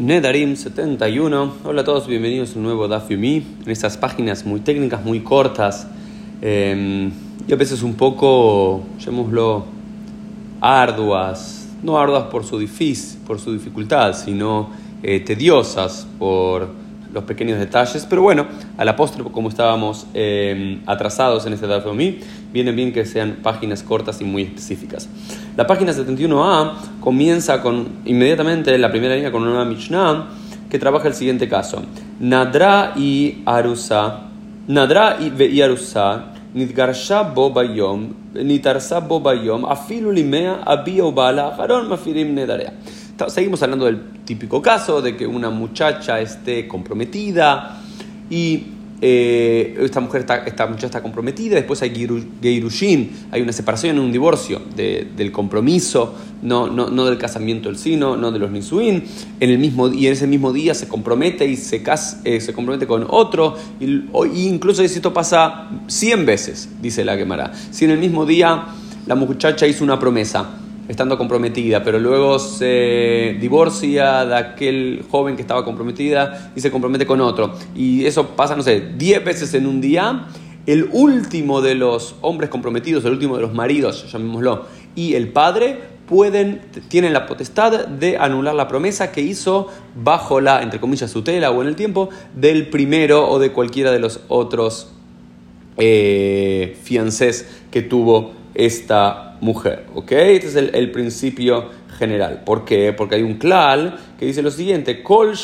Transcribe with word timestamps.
Nedarim 0.00 0.56
71. 0.56 1.56
Hola 1.62 1.82
a 1.82 1.84
todos, 1.84 2.06
bienvenidos 2.06 2.54
a 2.54 2.58
un 2.58 2.62
nuevo 2.62 2.88
Daf 2.88 3.10
en 3.10 3.44
estas 3.66 3.98
páginas 3.98 4.46
muy 4.46 4.60
técnicas, 4.60 5.04
muy 5.04 5.20
cortas 5.20 5.86
em, 6.40 7.10
y 7.46 7.52
a 7.52 7.56
veces 7.56 7.82
un 7.82 7.92
poco, 7.92 8.80
llamémoslo, 8.98 9.66
arduas. 10.58 11.68
No 11.82 11.98
arduas 11.98 12.24
por 12.28 12.46
su, 12.46 12.58
difícil, 12.58 13.20
por 13.26 13.38
su 13.40 13.52
dificultad, 13.52 14.14
sino 14.14 14.70
eh, 15.02 15.20
tediosas 15.20 16.06
por 16.18 16.70
los 17.12 17.24
pequeños 17.24 17.58
detalles, 17.58 18.06
pero 18.08 18.22
bueno, 18.22 18.46
a 18.76 18.84
la 18.84 18.96
postre, 18.96 19.22
como 19.24 19.48
estábamos 19.48 20.06
em, 20.14 20.80
atrasados 20.86 21.46
en 21.46 21.52
este 21.52 21.66
dato 21.66 21.92
mí, 21.94 22.20
viene 22.52 22.72
bien 22.72 22.92
que 22.92 23.04
sean 23.04 23.38
páginas 23.42 23.82
cortas 23.82 24.20
y 24.20 24.24
muy 24.24 24.42
específicas. 24.42 25.08
La 25.56 25.66
página 25.66 25.92
71a 25.92 26.72
comienza 27.00 27.60
con 27.60 27.88
inmediatamente 28.04 28.76
la 28.78 28.90
primera 28.90 29.14
línea 29.14 29.32
con 29.32 29.46
una 29.46 29.64
Mishnah 29.64 30.28
que 30.70 30.78
trabaja 30.78 31.08
el 31.08 31.14
siguiente 31.14 31.48
caso. 31.48 31.82
Nadra 32.20 32.92
y 32.96 33.42
Arusa, 33.44 34.20
Nadra 34.68 35.18
y 35.20 35.60
Arusa, 35.60 36.32
bayom, 37.54 38.14
Nitarsa 38.34 39.00
bo 39.00 39.20
bayom, 39.20 39.64
Afilu 39.64 40.12
limea, 40.12 40.62
Abia 40.64 41.04
bala, 41.10 41.56
Haron 41.58 41.88
mafirim 41.88 42.34
nedarea. 42.34 42.72
Seguimos 43.28 43.62
hablando 43.62 43.86
del 43.86 44.00
típico 44.24 44.62
caso 44.62 45.02
de 45.02 45.16
que 45.16 45.26
una 45.26 45.50
muchacha 45.50 46.20
esté 46.20 46.66
comprometida 46.66 47.80
y 48.30 48.64
eh, 49.02 49.78
esta 49.80 50.00
mujer 50.00 50.22
está, 50.22 50.36
esta 50.44 50.66
muchacha 50.66 50.86
está 50.86 51.02
comprometida, 51.02 51.54
después 51.54 51.80
hay 51.80 51.90
geirushin, 51.90 53.10
hay 53.30 53.40
una 53.40 53.52
separación, 53.52 53.98
un 53.98 54.12
divorcio 54.12 54.60
del 54.76 55.32
compromiso, 55.32 56.14
no, 56.42 56.68
no, 56.68 56.90
no, 56.90 57.06
del 57.06 57.16
casamiento 57.16 57.70
del 57.70 57.78
sino, 57.78 58.16
no 58.16 58.30
de 58.30 58.38
los 58.38 58.50
nisuin, 58.50 59.02
en 59.40 59.50
el 59.50 59.58
mismo, 59.58 59.88
y 59.88 60.06
en 60.06 60.12
ese 60.12 60.26
mismo 60.26 60.52
día 60.52 60.74
se 60.74 60.86
compromete 60.86 61.46
y 61.46 61.56
se, 61.56 61.82
eh, 62.24 62.40
se 62.40 62.52
compromete 62.52 62.86
con 62.86 63.06
otro, 63.08 63.56
y, 63.80 64.02
incluso 64.46 64.86
si 64.86 64.96
esto 64.96 65.14
pasa 65.14 65.70
100 65.86 66.26
veces, 66.26 66.68
dice 66.82 67.02
la 67.02 67.16
Gemara, 67.16 67.52
si 67.70 67.86
en 67.86 67.92
el 67.92 67.98
mismo 67.98 68.26
día 68.26 68.66
la 69.06 69.14
muchacha 69.14 69.66
hizo 69.66 69.82
una 69.82 69.98
promesa, 69.98 70.59
estando 70.90 71.16
comprometida, 71.16 71.84
pero 71.84 72.00
luego 72.00 72.40
se 72.40 73.36
divorcia 73.40 74.26
de 74.26 74.36
aquel 74.36 75.04
joven 75.08 75.36
que 75.36 75.42
estaba 75.42 75.64
comprometida 75.64 76.50
y 76.56 76.60
se 76.60 76.70
compromete 76.70 77.06
con 77.06 77.20
otro. 77.20 77.54
Y 77.76 78.04
eso 78.06 78.30
pasa, 78.30 78.56
no 78.56 78.62
sé, 78.64 78.80
10 78.96 79.24
veces 79.24 79.54
en 79.54 79.66
un 79.66 79.80
día. 79.80 80.26
El 80.66 80.88
último 80.92 81.62
de 81.62 81.76
los 81.76 82.16
hombres 82.20 82.50
comprometidos, 82.50 83.04
el 83.04 83.12
último 83.12 83.36
de 83.36 83.42
los 83.42 83.54
maridos, 83.54 84.10
llamémoslo, 84.12 84.66
y 84.96 85.14
el 85.14 85.28
padre 85.28 85.78
pueden, 86.06 86.60
tienen 86.88 87.12
la 87.12 87.26
potestad 87.26 87.86
de 87.86 88.18
anular 88.18 88.54
la 88.54 88.66
promesa 88.66 89.12
que 89.12 89.20
hizo 89.20 89.68
bajo 89.94 90.40
la, 90.40 90.60
entre 90.60 90.80
comillas, 90.80 91.12
tutela 91.12 91.52
o 91.52 91.62
en 91.62 91.68
el 91.68 91.76
tiempo 91.76 92.10
del 92.34 92.68
primero 92.68 93.28
o 93.28 93.38
de 93.38 93.52
cualquiera 93.52 93.92
de 93.92 94.00
los 94.00 94.20
otros 94.28 94.92
eh, 95.78 96.76
fiancés 96.82 97.48
que 97.70 97.82
tuvo 97.82 98.39
esta 98.54 99.36
mujer. 99.40 99.86
¿Ok? 99.94 100.12
Este 100.12 100.46
es 100.48 100.56
el, 100.56 100.90
principio 100.90 101.70
general. 101.98 102.42
¿Por 102.44 102.64
qué? 102.64 102.92
Porque 102.92 103.16
hay 103.16 103.22
un 103.22 103.34
klal 103.34 103.98
que 104.18 104.26
dice 104.26 104.42
lo 104.42 104.50
siguiente: 104.50 105.02
Kol 105.02 105.36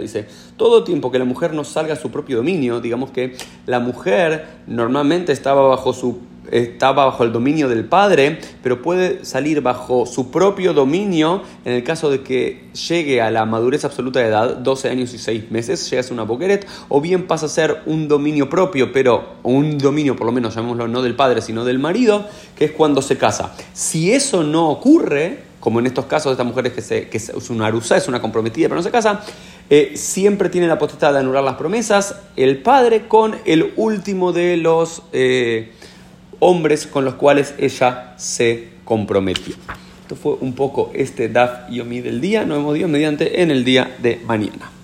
Dice, 0.00 0.26
todo 0.56 0.84
tiempo 0.84 1.10
que 1.10 1.18
la 1.18 1.24
mujer 1.24 1.54
no 1.54 1.64
salga 1.64 1.94
a 1.94 1.96
su 1.96 2.10
propio 2.10 2.38
dominio, 2.38 2.80
digamos 2.80 3.10
que 3.10 3.36
la 3.66 3.80
mujer 3.80 4.46
normalmente 4.66 5.32
estaba 5.32 5.62
bajo 5.62 5.92
su 5.92 6.29
estaba 6.50 7.06
bajo 7.06 7.24
el 7.24 7.32
dominio 7.32 7.68
del 7.68 7.84
padre, 7.84 8.38
pero 8.62 8.82
puede 8.82 9.24
salir 9.24 9.60
bajo 9.60 10.06
su 10.06 10.30
propio 10.30 10.72
dominio 10.72 11.42
en 11.64 11.72
el 11.72 11.84
caso 11.84 12.10
de 12.10 12.22
que 12.22 12.70
llegue 12.88 13.20
a 13.20 13.30
la 13.30 13.44
madurez 13.44 13.84
absoluta 13.84 14.20
de 14.20 14.26
edad, 14.26 14.56
12 14.56 14.88
años 14.88 15.14
y 15.14 15.18
6 15.18 15.50
meses, 15.50 15.88
llega 15.90 16.00
a 16.00 16.02
ser 16.02 16.12
una 16.12 16.22
boqueret, 16.24 16.66
o 16.88 17.00
bien 17.00 17.26
pasa 17.26 17.46
a 17.46 17.48
ser 17.48 17.82
un 17.86 18.08
dominio 18.08 18.48
propio, 18.48 18.92
pero 18.92 19.36
un 19.42 19.78
dominio 19.78 20.16
por 20.16 20.26
lo 20.26 20.32
menos 20.32 20.54
llamémoslo 20.54 20.88
no 20.88 21.02
del 21.02 21.14
padre, 21.14 21.42
sino 21.42 21.64
del 21.64 21.78
marido, 21.78 22.26
que 22.56 22.66
es 22.66 22.72
cuando 22.72 23.02
se 23.02 23.16
casa. 23.16 23.54
Si 23.72 24.12
eso 24.12 24.42
no 24.42 24.70
ocurre, 24.70 25.50
como 25.60 25.78
en 25.78 25.86
estos 25.86 26.06
casos 26.06 26.30
de 26.30 26.32
estas 26.32 26.46
mujeres 26.46 26.72
que, 26.72 26.80
se, 26.80 27.08
que 27.08 27.18
es 27.18 27.50
una 27.50 27.66
arusa, 27.66 27.96
es 27.96 28.08
una 28.08 28.20
comprometida 28.20 28.68
pero 28.68 28.76
no 28.76 28.82
se 28.82 28.90
casa, 28.90 29.22
eh, 29.68 29.92
siempre 29.94 30.48
tiene 30.48 30.66
la 30.66 30.78
potestad 30.78 31.12
de 31.12 31.20
anular 31.20 31.44
las 31.44 31.54
promesas 31.54 32.16
el 32.34 32.58
padre 32.58 33.06
con 33.06 33.36
el 33.44 33.72
último 33.76 34.32
de 34.32 34.56
los... 34.56 35.02
Eh, 35.12 35.72
hombres 36.40 36.86
con 36.86 37.04
los 37.04 37.14
cuales 37.14 37.54
ella 37.58 38.14
se 38.16 38.70
comprometió. 38.84 39.54
Esto 40.02 40.16
fue 40.16 40.34
un 40.40 40.54
poco 40.54 40.90
este 40.92 41.28
Daf 41.28 41.70
Yomi 41.70 42.00
del 42.00 42.20
día. 42.20 42.44
Nos 42.44 42.58
vemos 42.58 42.74
Dios 42.74 42.90
mediante 42.90 43.42
en 43.42 43.52
el 43.52 43.64
día 43.64 43.94
de 44.02 44.20
mañana. 44.26 44.79